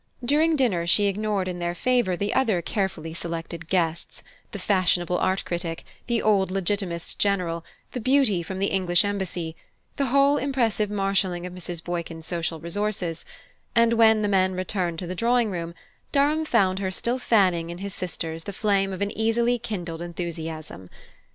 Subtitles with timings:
[0.25, 5.45] During dinner she ignored in their favour the other carefully selected guests the fashionable art
[5.45, 9.55] critic, the old Legitimist general, the beauty from the English Embassy,
[9.97, 11.83] the whole impressive marshalling of Mrs.
[11.83, 13.25] Boykin's social resources
[13.75, 15.75] and when the men returned to the drawing room,
[16.11, 20.89] Durham found her still fanning in his sisters the flame of an easily kindled enthusiasm.